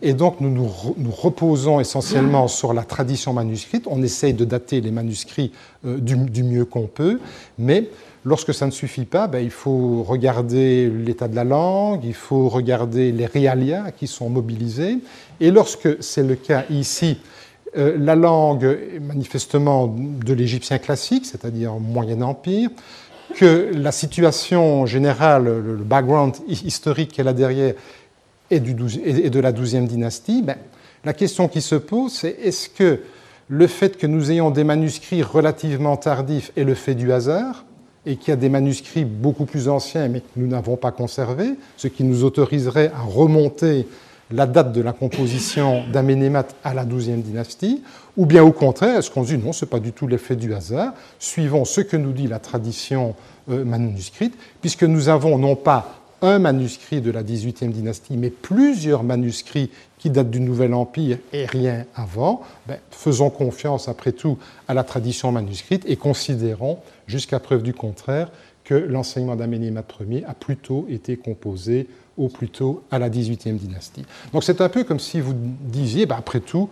[0.00, 3.88] Et donc, nous, nous, reposons essentiellement sur la tradition manuscrite.
[3.90, 5.50] On essaye de dater les manuscrits
[5.82, 7.18] du, du, mieux qu'on peut,
[7.58, 7.90] mais
[8.28, 12.50] Lorsque ça ne suffit pas, ben, il faut regarder l'état de la langue, il faut
[12.50, 14.98] regarder les réalias qui sont mobilisés.
[15.40, 17.16] Et lorsque c'est le cas ici,
[17.78, 22.68] euh, la langue est manifestement de l'égyptien classique, c'est-à-dire Moyen Empire,
[23.34, 27.72] que la situation générale, le background historique qu'elle a derrière
[28.50, 30.56] est, de la XIIe dynastie, ben,
[31.06, 33.00] la question qui se pose, c'est est-ce que
[33.48, 37.64] le fait que nous ayons des manuscrits relativement tardifs est le fait du hasard?
[38.06, 41.54] Et qu'il y a des manuscrits beaucoup plus anciens mais que nous n'avons pas conservés,
[41.76, 43.86] ce qui nous autoriserait à remonter
[44.30, 47.82] la date de la composition d'Aménémat à la XIIe dynastie,
[48.16, 50.52] ou bien au contraire, est-ce qu'on dit non, ce n'est pas du tout l'effet du
[50.54, 53.14] hasard, suivons ce que nous dit la tradition
[53.50, 59.04] euh, manuscrite, puisque nous avons non pas un manuscrit de la XVIIIe dynastie, mais plusieurs
[59.04, 64.74] manuscrits qui datent du Nouvel Empire et rien avant, ben, faisons confiance après tout à
[64.74, 68.30] la tradition manuscrite et considérons, jusqu'à preuve du contraire,
[68.64, 74.04] que l'enseignement d'Aménémat Ier a plutôt été composé au plus tôt à la XVIIIe dynastie.
[74.32, 76.68] Donc c'est un peu comme si vous disiez, ben, après tout,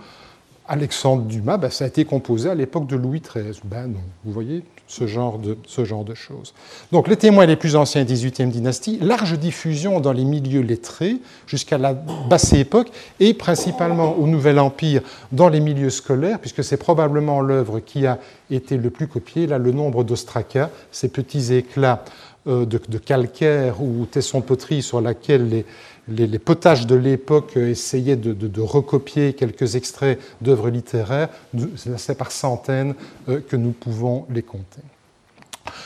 [0.68, 3.61] Alexandre Dumas, ben, ça a été composé à l'époque de Louis XIII.
[3.64, 3.92] Ben
[4.24, 6.55] vous voyez ce genre, de, ce genre de choses.
[6.92, 11.79] Donc les témoins les plus anciens 18e dynastie, large diffusion dans les milieux lettrés jusqu'à
[11.79, 15.02] la basse époque et principalement au Nouvel Empire
[15.33, 18.18] dans les milieux scolaires, puisque c'est probablement l'œuvre qui a
[18.50, 19.46] été le plus copiée.
[19.46, 22.05] Là, le nombre d'ostracas, ces petits éclats
[22.46, 25.64] euh, de, calcaire ou tesson poterie sur laquelle les,
[26.09, 31.29] les, potages de l'époque essayaient de, recopier quelques extraits d'œuvres littéraires,
[31.77, 32.95] c'est par centaines
[33.29, 34.83] euh, que nous pouvons les compter.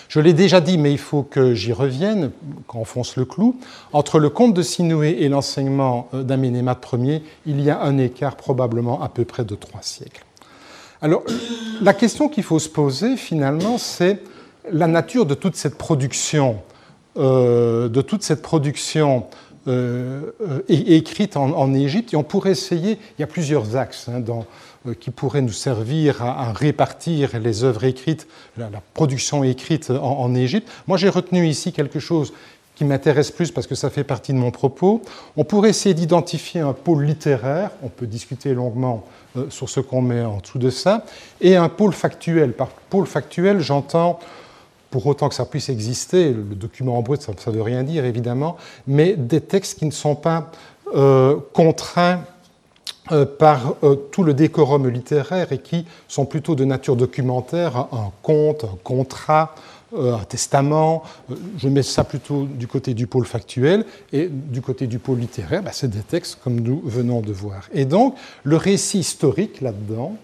[0.09, 2.31] Je l'ai déjà dit, mais il faut que j'y revienne,
[2.67, 3.57] qu'on fonce le clou.
[3.93, 8.37] Entre le conte de Sinoué et l'enseignement euh, d'Aménémate Ier, il y a un écart
[8.37, 10.25] probablement à peu près de trois siècles.
[11.03, 11.23] Alors,
[11.81, 14.23] la question qu'il faut se poser finalement, c'est
[14.71, 16.59] la nature de toute cette production,
[17.17, 19.27] euh, de toute cette production
[19.69, 22.15] euh, euh, écrite en, Égypte.
[22.15, 24.23] Et on pourrait essayer, il y a plusieurs axes hein,
[24.87, 30.67] euh, qui pourraient nous servir à, répartir les œuvres écrites, la, production écrite en, Égypte.
[30.87, 32.33] Moi, j'ai retenu ici quelque chose
[32.75, 35.03] qui m'intéresse plus parce que ça fait partie de mon propos.
[35.37, 39.05] On pourrait essayer d'identifier un pôle littéraire, on peut discuter longuement
[39.51, 41.05] sur ce qu'on met en dessous de ça,
[41.43, 42.55] et un pôle factuel.
[42.55, 44.19] Par pôle factuel, j'entends
[44.91, 48.05] pour autant que ça puisse exister, le document en brut, ça ne veut rien dire
[48.05, 50.51] évidemment, mais des textes qui ne sont pas
[50.95, 52.25] euh, contraints
[53.13, 58.11] euh, par euh, tout le décorum littéraire et qui sont plutôt de nature documentaire, un
[58.23, 59.55] conte, un contrat,
[59.97, 61.03] un testament.
[61.59, 65.63] Je mets ça plutôt du côté du pôle factuel et du côté du pôle littéraire,
[65.63, 67.69] bah, c'est des textes comme nous venons de voir.
[67.73, 70.17] Et donc le récit historique là-dedans,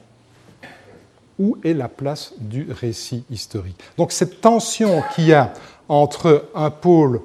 [1.38, 3.78] où est la place du récit historique?
[3.98, 5.52] Donc cette tension qu'il y a
[5.88, 7.20] entre un pôle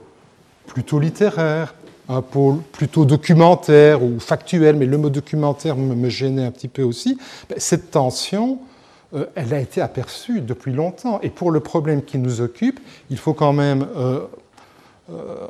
[0.68, 1.74] plutôt littéraire,
[2.10, 6.84] un pôle plutôt documentaire ou factuel, mais le mot documentaire me, gênait un petit peu
[6.84, 7.18] aussi,
[7.50, 8.60] ben, cette tension,
[9.14, 11.20] euh, elle a été aperçue depuis longtemps.
[11.22, 14.22] Et pour le problème qui nous occupe, il faut quand même euh,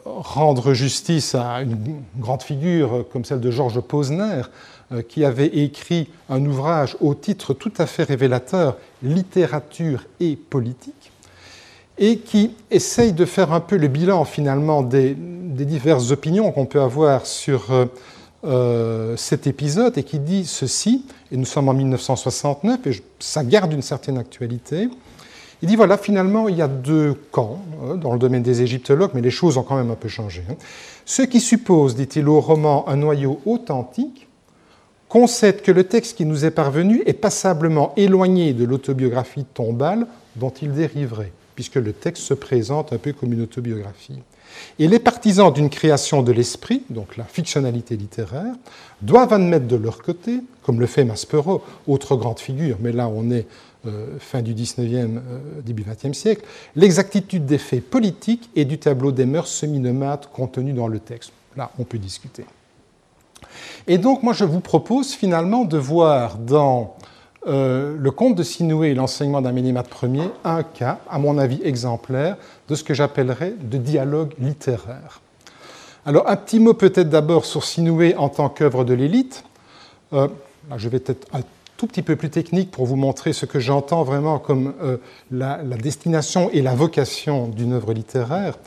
[0.06, 4.42] rendre justice à une grande figure comme celle de Georges Posner,
[4.94, 11.12] euh, qui avait écrit un ouvrage au titre tout à fait révélateur, Littérature et politique,
[11.98, 16.82] et qui essaye de faire un peu le bilan finalement des, diverses opinions qu'on peut
[16.82, 17.86] avoir sur euh,
[18.44, 23.72] euh, cet épisode, et qui dit ceci, et nous sommes en 1969, et ça garde
[23.72, 24.90] une certaine actualité.
[25.62, 27.62] Il dit voilà, finalement, il y a deux camps
[27.96, 30.44] dans le domaine des égyptologues, mais les choses ont quand même un peu changé.
[30.50, 30.56] Hein.
[31.06, 34.28] Ceux qui supposent, dit-il au roman, un noyau authentique,
[35.08, 40.54] concède que le texte qui nous est parvenu est passablement éloigné de l'autobiographie tombale dont
[40.62, 44.22] il dériverait, puisque le texte se présente un peu comme une autobiographie.
[44.80, 48.54] Et les partisans d'une création de l'esprit, donc la fictionnalité littéraire,
[49.02, 53.32] doivent admettre de leur côté, comme le fait Maspero, autre grande figure, mais là on
[53.32, 53.48] est
[53.88, 59.12] euh, fin du 19e, euh, début 20e siècle, l'exactitude des faits politiques et du tableau
[59.12, 61.32] des mœurs semi-nomades contenu dans le texte.
[61.58, 62.46] Là, on peut discuter.
[63.88, 66.96] Et donc, moi, je vous propose finalement de voir dans
[67.48, 72.38] euh, le conte de Sinoué et l'enseignement d'Aménémate Ier un cas, à mon avis exemplaire,
[72.68, 75.22] de ce que j'appellerais de dialogue littéraire.
[76.06, 79.44] Alors, un petit mot peut-être d'abord sur Sinoué en tant qu'œuvre de l'élite.
[80.12, 81.28] Je vais peut-être
[81.82, 84.98] tout petit peu plus technique pour vous montrer ce que j'entends vraiment comme euh,
[85.32, 88.60] la, destination et la vocation d'une œuvre littéraire.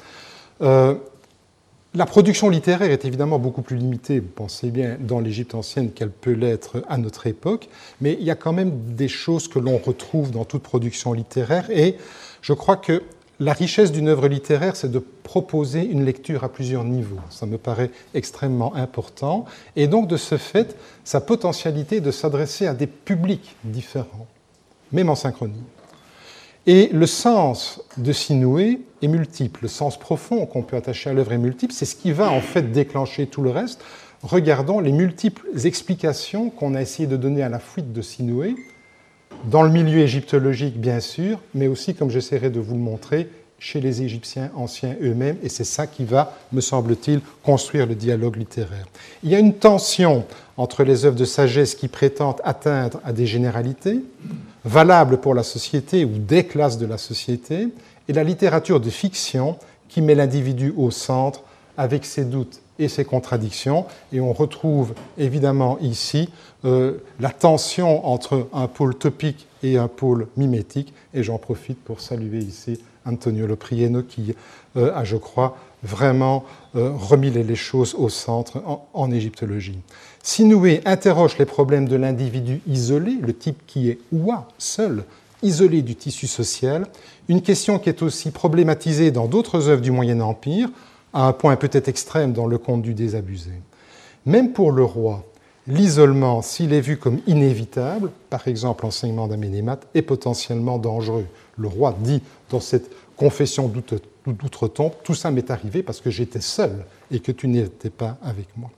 [1.96, 6.10] La production littéraire est évidemment beaucoup plus limitée, vous pensez bien, dans l'Égypte ancienne qu'elle
[6.10, 7.68] peut l'être à notre époque,
[8.00, 11.70] mais il y a quand même des choses que l'on retrouve dans toute production littéraire,
[11.70, 11.96] et
[12.42, 13.04] je crois que
[13.40, 17.20] la richesse d'une œuvre littéraire, c'est de proposer une lecture à plusieurs niveaux.
[17.30, 19.44] Ça me paraît extrêmement important,
[19.76, 24.26] et donc de ce fait, sa potentialité de s'adresser à des publics différents,
[24.92, 25.62] même en synchronie.
[26.66, 29.60] Et le sens de Sinoué est multiple.
[29.62, 31.74] Le sens profond qu'on peut attacher à l'œuvre est multiple.
[31.74, 33.82] C'est ce qui va en fait déclencher tout le reste.
[34.22, 38.56] Regardons les multiples explications qu'on a essayé de donner à la fuite de Sinoué,
[39.50, 43.28] dans le milieu égyptologique bien sûr, mais aussi, comme j'essaierai de vous le montrer,
[43.58, 48.36] chez les Égyptiens anciens eux-mêmes, et c'est ça qui va, me semble-t-il, construire le dialogue
[48.36, 48.86] littéraire.
[49.22, 50.24] Il y a une tension
[50.56, 54.00] entre les œuvres de sagesse qui prétendent atteindre à des généralités,
[54.64, 57.68] valable pour la société ou des classes de la société,
[58.06, 59.56] et la littérature de fiction
[59.88, 61.42] qui met l'individu au centre
[61.78, 63.86] avec ses doutes et ses contradictions.
[64.12, 66.28] Et on retrouve évidemment ici
[66.64, 70.92] euh, la tension entre un pôle topique et un pôle mimétique.
[71.12, 74.34] Et j'en profite pour saluer ici Antonio Loprieno qui
[74.76, 78.62] euh, a, je crois, vraiment euh, remis les choses au centre
[78.94, 79.78] en, égyptologie.
[80.22, 85.04] Sinoué interroge les problèmes de l'individu isolé, le type qui est oua, seul,
[85.42, 86.86] isolé du tissu social,
[87.28, 90.70] une question qui est aussi problématisée dans d'autres œuvres du Moyen Empire,
[91.14, 93.52] à un point peut-être extrême dans le conte du désabusé.
[94.26, 95.24] Même pour le roi,
[95.66, 101.26] l'isolement, s'il est vu comme inévitable, par exemple l'enseignement d'Aménémat, est potentiellement dangereux.
[101.56, 103.68] Le roi dit dans cette confession
[104.26, 108.48] d'outre-tombe, tout ça m'est arrivé parce que j'étais seul et que tu n'étais pas avec
[108.56, 108.70] moi.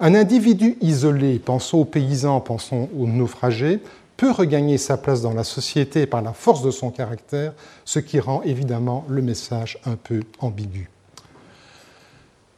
[0.00, 3.80] Un individu isolé, pensons aux paysans, pensons aux naufragés,
[4.16, 7.52] peut regagner sa place dans la société par la force de son caractère,
[7.84, 10.88] ce qui rend évidemment le message un peu ambigu.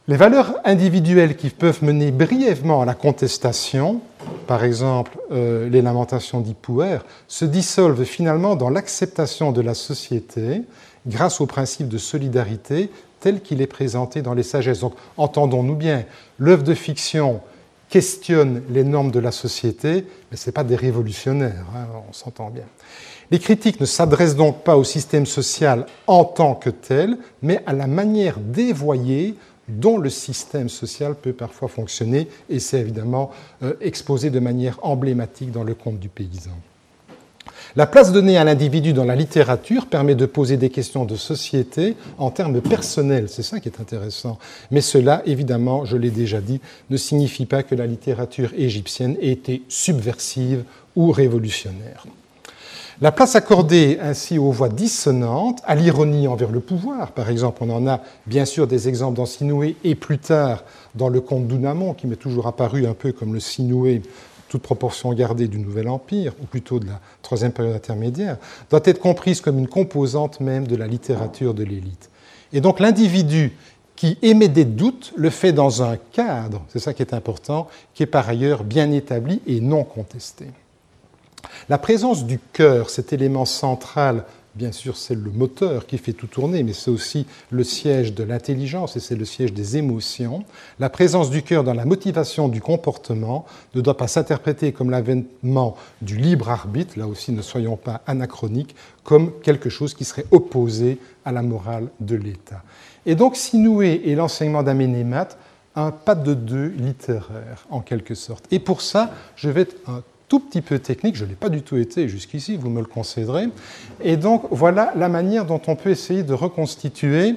[0.09, 4.01] Les valeurs individuelles qui peuvent mener brièvement à la contestation,
[4.47, 10.63] par exemple euh, les lamentations d'Hipouer, se dissolvent finalement dans l'acceptation de la société
[11.05, 14.79] grâce au principe de solidarité tel qu'il est présenté dans les sagesses.
[14.79, 16.05] Donc entendons-nous bien,
[16.39, 17.41] l'œuvre de fiction
[17.87, 22.49] questionne les normes de la société, mais ce n'est pas des révolutionnaires, hein, on s'entend
[22.49, 22.65] bien.
[23.29, 27.73] Les critiques ne s'adressent donc pas au système social en tant que tel, mais à
[27.73, 29.35] la manière dévoyée
[29.69, 33.31] dont le système social peut parfois fonctionner, et c'est évidemment
[33.63, 36.51] euh, exposé de manière emblématique dans le conte du paysan.
[37.75, 41.95] La place donnée à l'individu dans la littérature permet de poser des questions de société
[42.17, 44.39] en termes personnels, c'est ça qui est intéressant.
[44.71, 49.29] Mais cela, évidemment, je l'ai déjà dit, ne signifie pas que la littérature égyptienne ait
[49.29, 50.63] été subversive
[50.95, 52.05] ou révolutionnaire.
[53.01, 57.69] La place accordée ainsi aux voix dissonantes, à l'ironie envers le pouvoir, par exemple, on
[57.69, 61.93] en a bien sûr des exemples dans Sinoué et plus tard dans le conte d'Unamon,
[61.93, 64.01] qui m'est toujours apparu un peu comme le Sinoué,
[64.49, 68.35] toute proportion gardée du Nouvel Empire, ou plutôt de la troisième période intermédiaire,
[68.69, 72.09] doit être comprise comme une composante même de la littérature de l'élite.
[72.51, 73.55] Et donc l'individu
[73.95, 78.03] qui émet des doutes le fait dans un cadre, c'est ça qui est important, qui
[78.03, 80.47] est par ailleurs bien établi et non contesté.
[81.69, 84.25] La présence du cœur, cet élément central,
[84.55, 88.23] bien sûr c'est le moteur qui fait tout tourner, mais c'est aussi le siège de
[88.23, 90.43] l'intelligence et c'est le siège des émotions.
[90.79, 95.77] La présence du cœur dans la motivation du comportement ne doit pas s'interpréter comme l'avènement
[96.01, 100.97] du libre arbitre, là aussi ne soyons pas anachroniques, comme quelque chose qui serait opposé
[101.25, 102.63] à la morale de l'État.
[103.05, 105.29] Et donc Sinoué et l'enseignement d'Aménémat,
[105.75, 108.45] un pas de deux littéraire en quelque sorte.
[108.51, 111.49] Et pour ça, je vais être un tout petit peu technique, je ne l'ai pas
[111.49, 113.49] du tout été jusqu'ici, vous me le concéderez.
[114.01, 117.35] Et donc voilà la manière dont on peut essayer de reconstituer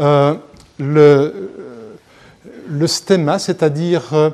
[0.00, 0.34] euh,
[0.78, 1.50] le,
[2.68, 4.30] le stéma, c'est-à-dire euh,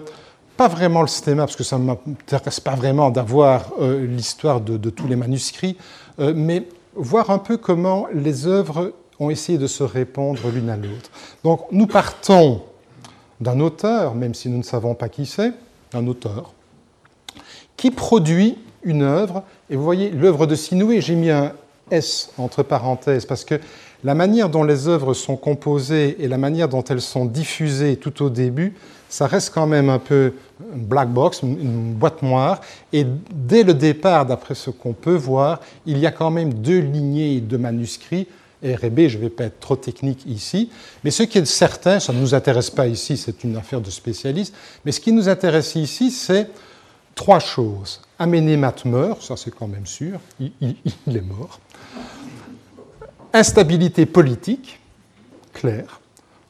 [0.56, 4.76] pas vraiment le stéma, parce que ça ne m'intéresse pas vraiment d'avoir euh, l'histoire de,
[4.76, 5.76] de, tous les manuscrits,
[6.18, 11.10] mais voir un peu comment les œuvres ont essayé de se répondre l'une à l'autre.
[11.44, 12.62] Donc nous partons
[13.40, 15.52] d'un auteur, même si nous ne savons pas qui c'est,
[15.92, 16.54] un auteur,
[17.76, 19.42] qui produit une œuvre.
[19.70, 21.52] Et vous voyez, l'œuvre de Sinoué, j'ai mis un
[21.90, 23.60] S entre parenthèses, parce que
[24.04, 28.22] la manière dont les œuvres sont composées et la manière dont elles sont diffusées tout
[28.22, 28.74] au début,
[29.08, 30.32] ça reste quand même un peu
[30.74, 32.60] une black box, une boîte noire.
[32.92, 36.80] Et dès le départ, d'après ce qu'on peut voir, il y a quand même deux
[36.80, 38.26] lignées de manuscrits.
[38.64, 40.70] R et B, je ne vais pas être trop technique ici,
[41.04, 43.90] mais ce qui est certain, ça ne nous intéresse pas ici, c'est une affaire de
[43.90, 46.48] spécialistes, mais ce qui nous intéresse ici, c'est
[47.16, 48.00] trois choses.
[48.20, 50.76] Aménémat meurt, ça c'est quand même sûr, il,
[51.08, 51.58] est mort.
[53.32, 54.78] Instabilité politique,
[55.52, 56.00] claire.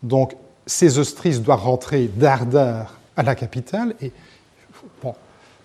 [0.02, 3.94] Donc, Sésostris doit rentrer d'Ardar à la capitale.
[4.02, 4.12] Et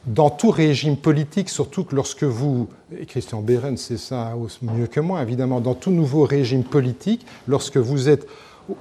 [0.06, 5.00] dans tout régime politique, surtout que lorsque vous, et Christian Beren c'est ça mieux que
[5.00, 8.28] moi évidemment, dans tout nouveau régime politique, lorsque vous êtes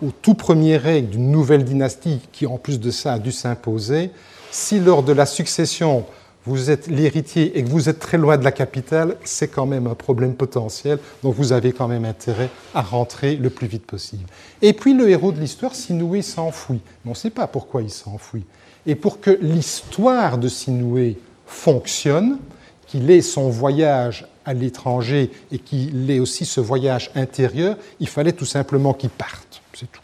[0.02, 4.11] au tout premier règne d'une nouvelle dynastie qui en plus de ça a dû s'imposer,
[4.50, 6.06] si lors de la succession,
[6.46, 9.86] vous êtes l'héritier et que vous êtes très loin de la capitale, c'est quand même
[9.86, 14.24] un problème potentiel, donc vous avez quand même intérêt à rentrer le plus vite possible.
[14.62, 16.80] Et puis le héros de l'histoire, Sinoué, s'enfuit.
[17.04, 18.44] Mais on ne sait pas pourquoi il s'enfuit.
[18.86, 22.38] Et pour que l'histoire de Sinoué fonctionne,
[22.86, 28.32] qu'il ait son voyage à l'étranger et qu'il ait aussi ce voyage intérieur, il fallait
[28.32, 29.62] tout simplement qu'il parte.
[29.74, 30.00] C'est tout.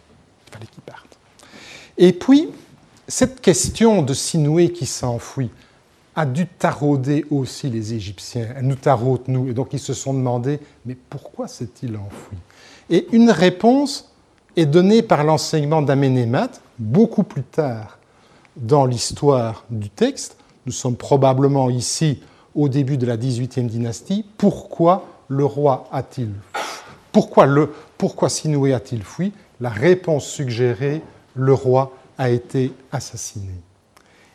[0.47, 1.19] Il fallait qu'il parte.
[1.99, 2.49] Et puis,
[3.09, 5.51] cette question de Sinoué qui s'enfuit
[6.15, 8.49] a dû tarauder aussi les Égyptiens.
[8.57, 9.49] Elle nous taraude, nous.
[9.49, 12.39] Et donc ils se sont demandé, mais pourquoi s'est-il enfoui
[12.89, 14.11] Et une réponse
[14.57, 16.49] est donnée par l'enseignement d'Aménémat
[16.79, 17.99] beaucoup plus tard
[18.57, 20.39] dans l'histoire du texte.
[20.65, 22.23] Nous sommes probablement ici
[22.55, 24.25] au début de la 18e dynastie.
[24.39, 26.31] Pourquoi le roi a-t-il
[27.17, 29.33] pourquoi, le, pourquoi Sinoué a-t-il fui?
[29.63, 31.01] La réponse suggérée,
[31.35, 33.53] le roi a été assassiné.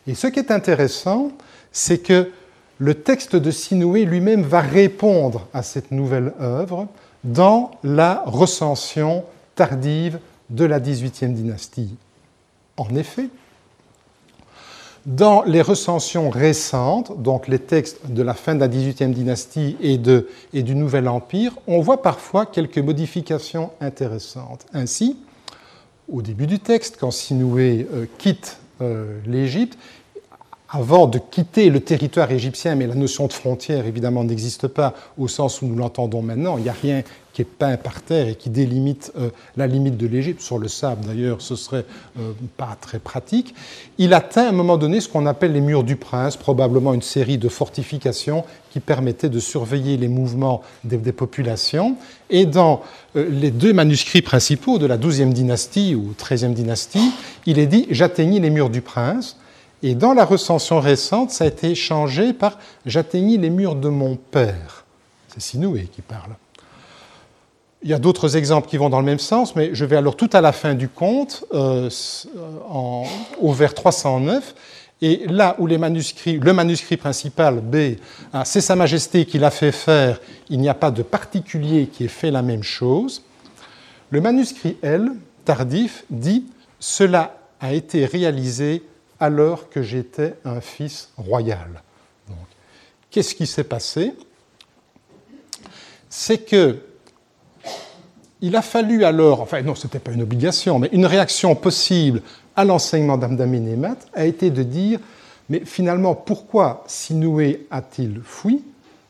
[0.06, 1.30] Et ce qui est intéressant,
[1.70, 2.30] c'est que
[2.78, 6.88] le texte de Sinoué lui-même va répondre à cette nouvelle œuvre
[7.24, 9.24] dans la recension
[9.54, 10.18] tardive
[10.50, 11.96] de la XVIIIe dynastie.
[12.76, 13.28] En effet,
[15.06, 20.00] dans les recensions récentes, donc les textes de la fin de la XVIIIe dynastie et,
[20.52, 24.66] et, du Nouvel Empire, on voit parfois quelques modifications intéressantes.
[24.72, 25.16] Ainsi,
[26.08, 29.78] au début du texte, quand Sinoué euh, quitte euh, l'Égypte,
[30.74, 35.28] avant de quitter le territoire égyptien, mais la notion de frontière évidemment n'existe pas au
[35.28, 37.02] sens où nous l'entendons maintenant, il n'y a rien
[37.34, 40.68] qui est peint par terre et qui délimite euh, la limite de l'Égypte, sur le
[40.68, 41.84] sable d'ailleurs, ce serait
[42.18, 43.54] euh, pas très pratique.
[43.98, 47.02] Il atteint à un moment donné ce qu'on appelle les murs du prince, probablement une
[47.02, 51.96] série de fortifications qui permettaient de surveiller les mouvements des, populations.
[52.30, 52.82] Et dans
[53.16, 57.12] euh, les deux manuscrits principaux de la 12e dynastie ou 13e dynastie,
[57.44, 59.36] il est dit J'atteignis les murs du prince.
[59.82, 64.16] Et dans la recension récente, ça a été changé par J'atteignis les murs de mon
[64.16, 64.84] père.
[65.28, 66.36] C'est Sinoué qui parle.
[67.82, 70.16] Il y a d'autres exemples qui vont dans le même sens, mais je vais alors
[70.16, 71.90] tout à la fin du conte, euh,
[73.40, 74.54] au vers 309,
[75.00, 77.96] et là où les manuscrits, le manuscrit principal B,
[78.32, 82.04] ah, c'est Sa Majesté qui l'a fait faire, il n'y a pas de particulier qui
[82.04, 83.22] ait fait la même chose.
[84.10, 85.10] Le manuscrit L,
[85.44, 86.44] tardif, dit
[86.78, 88.84] Cela a été réalisé
[89.22, 91.80] alors que j'étais un fils royal.
[93.08, 94.14] Qu'est-ce qui s'est passé?
[96.10, 96.80] C'est que
[98.40, 102.20] il a fallu alors, enfin non, ce n'était pas une obligation, mais une réaction possible
[102.56, 104.98] à l'enseignement d'Amdaménémat a été de dire,
[105.48, 108.64] mais finalement, pourquoi Sinoué a-t-il fui?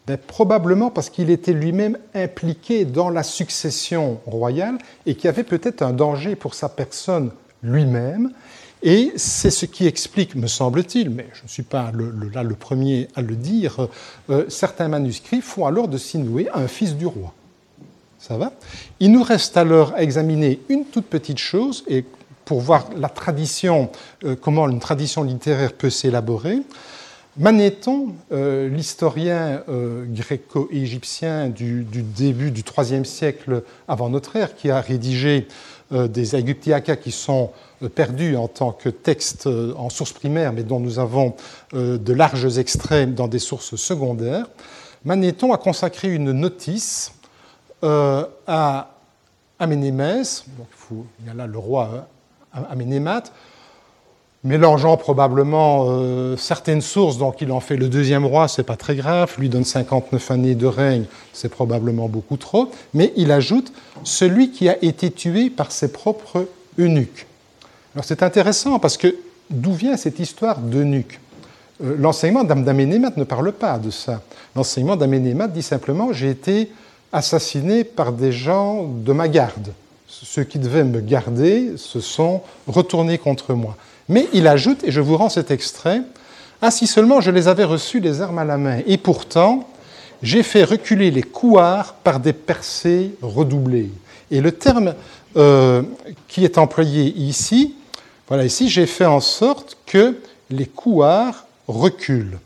[0.06, 5.42] Ben, Probablement parce qu'il était lui-même impliqué dans la succession royale et qu'il y avait
[5.42, 7.30] peut-être un danger pour sa personne
[7.62, 8.30] lui-même.
[8.82, 12.54] Et c'est ce qui explique, me semble-t-il, mais je ne suis pas le, là le
[12.56, 13.88] premier à le dire,
[14.28, 17.32] euh, certains manuscrits font alors de Sinoué un fils du roi.
[18.18, 18.52] Ça va?
[18.98, 22.04] Il nous reste alors à examiner une toute petite chose, et
[22.44, 23.90] pour voir la tradition,
[24.24, 26.58] euh, comment une tradition littéraire peut s'élaborer.
[27.38, 35.48] Manéthon, euh, l'historien gréco-égyptien du, début du IIIe siècle avant notre ère, qui a rédigé
[35.90, 37.50] des Aegyptiacas qui sont
[37.82, 41.34] euh, perdu en tant que texte euh, en source primaire, mais dont nous avons
[41.74, 44.46] euh, de larges extraits dans des sources secondaires,
[45.04, 47.12] Manéthon a consacré une notice
[47.82, 48.90] à
[49.58, 50.44] Aménémès,
[50.92, 52.06] il, y a là le roi
[52.52, 53.32] Aménémate,
[54.44, 59.32] mélangeant probablement certaines sources, donc il en fait le deuxième roi, c'est pas très grave,
[59.38, 63.72] lui donne 59 années de règne, c'est probablement beaucoup trop, mais il ajoute
[64.02, 67.26] celui qui a été tué par ses propres eunuques.
[67.94, 69.14] Alors c'est intéressant parce que
[69.50, 71.20] d'où vient cette histoire d'eunuque
[71.82, 74.22] euh, L'enseignement d'Aménémat ne parle pas de ça.
[74.56, 76.70] L'enseignement d'Aménémat dit simplement j'ai été
[77.12, 79.72] assassiné par des gens de ma garde.
[80.06, 83.76] Ceux qui devaient me garder se sont retournés contre moi.
[84.12, 86.02] Mais il ajoute, et je vous rends cet extrait,
[86.60, 89.66] ainsi seulement je les avais reçus les armes à la main, et pourtant
[90.22, 93.90] j'ai fait reculer les couards par des percées redoublées.
[94.30, 94.94] Et le terme
[95.38, 95.82] euh,
[96.28, 97.74] qui est employé ici,
[98.28, 100.18] voilà, ici j'ai fait en sorte que
[100.50, 102.38] les couards reculent.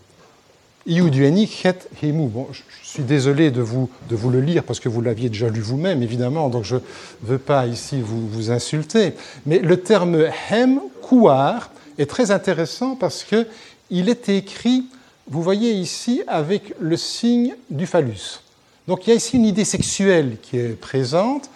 [0.89, 5.49] Bon, je suis désolé de vous, de vous le lire parce que vous l'aviez déjà
[5.49, 6.81] lu vous-même, évidemment, donc je ne
[7.23, 9.15] veux pas ici vous, vous insulter.
[9.47, 14.85] Mais le terme hem, couard, est très intéressant parce qu'il est écrit,
[15.29, 18.41] vous voyez ici, avec le signe du phallus.
[18.87, 21.51] Donc il y a ici une idée sexuelle qui est présente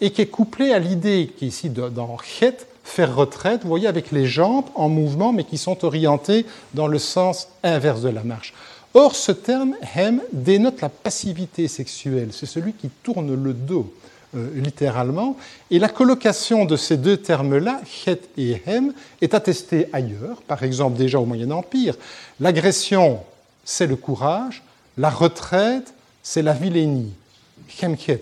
[0.00, 3.88] et qui est couplée à l'idée qui est ici dans het, faire retraite, vous voyez,
[3.88, 8.22] avec les jambes en mouvement, mais qui sont orientées dans le sens inverse de la
[8.22, 8.54] marche.
[8.98, 12.30] Or, ce terme hem dénote la passivité sexuelle.
[12.32, 13.92] C'est celui qui tourne le dos,
[14.34, 15.36] euh, littéralement.
[15.70, 20.96] Et la colocation de ces deux termes-là, het et hem, est attestée ailleurs, par exemple
[20.96, 21.94] déjà au Moyen Empire.
[22.40, 23.20] L'agression,
[23.66, 24.62] c'est le courage.
[24.96, 25.92] La retraite,
[26.22, 27.12] c'est la vilainie.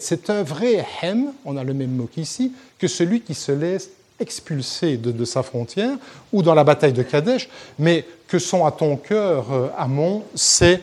[0.00, 2.50] C'est un vrai hem, on a le même mot qu'ici,
[2.80, 3.90] que celui qui se laisse
[4.20, 5.96] expulsé de, sa frontière,
[6.32, 7.48] ou dans la bataille de Kadesh,
[7.78, 10.82] mais que sont à ton cœur, euh, Amon, c'est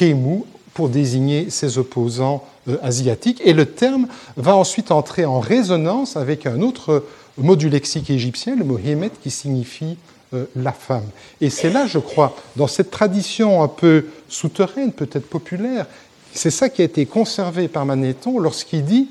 [0.00, 3.40] Hémou, pour désigner ses opposants euh, asiatiques.
[3.44, 4.06] Et le terme
[4.36, 7.04] va ensuite entrer en résonance avec un autre
[7.38, 9.96] mot du lexique égyptien, le mot Hémet, qui signifie
[10.32, 11.06] euh, la femme.
[11.40, 15.86] Et c'est là, je crois, dans cette tradition un peu souterraine, peut-être populaire,
[16.32, 19.08] c'est ça qui a été conservé par Manéthon lorsqu'il dit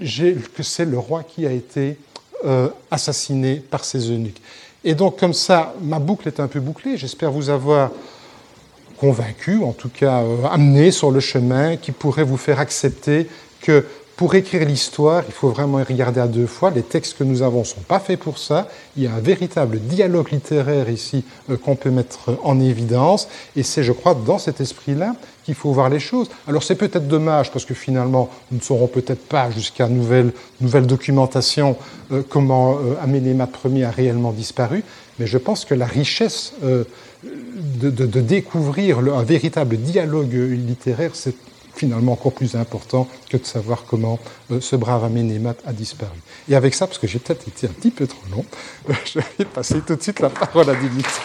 [0.00, 1.98] que c'est le roi qui a été
[2.44, 4.40] euh, assassiné par ses eunuques.
[4.84, 6.96] Et donc comme ça, ma boucle est un peu bouclée.
[6.96, 7.90] J'espère vous avoir
[8.98, 13.28] convaincu, en tout cas euh, amené sur le chemin qui pourrait vous faire accepter
[13.60, 13.84] que
[14.22, 16.70] pour écrire l'histoire, il faut vraiment y regarder à deux fois.
[16.70, 18.68] Les textes que nous avons ne sont pas faits pour ça.
[18.96, 23.26] Il y a un véritable dialogue littéraire ici euh, qu'on peut mettre en évidence.
[23.56, 26.30] Et c'est, je crois, dans cet esprit-là qu'il faut voir les choses.
[26.46, 30.86] Alors c'est peut-être dommage parce que finalement, nous ne saurons peut-être pas jusqu'à nouvelle, nouvelle
[30.86, 31.76] documentation
[32.12, 34.84] euh, comment euh, Ier a réellement disparu.
[35.18, 41.34] Mais je pense que la richesse de, de, découvrir un véritable dialogue littéraire, c'est
[41.74, 44.18] finalement encore plus important que de savoir comment
[44.50, 46.18] euh, ce brave Aménémat a disparu.
[46.48, 48.44] Et avec ça, parce que j'ai peut-être été un petit peu trop long,
[48.88, 51.20] euh, je vais passer tout de suite la parole à Dimitri.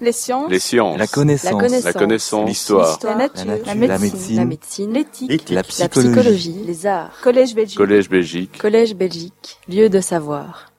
[0.00, 0.50] Les sciences.
[0.50, 0.98] Les sciences.
[0.98, 1.84] La connaissance.
[1.84, 2.48] La connaissance.
[2.48, 2.98] L'histoire.
[3.04, 3.44] La, nature.
[3.66, 4.36] La médecine.
[4.36, 4.92] La médecine.
[4.94, 5.50] L'éthique.
[5.50, 6.56] La, psychologie.
[6.66, 7.12] Les arts.
[7.22, 7.76] Collège Belgique.
[7.76, 8.58] Collège Belgique.
[8.58, 9.58] Collège Belgique.
[9.68, 10.69] Lieu de savoir.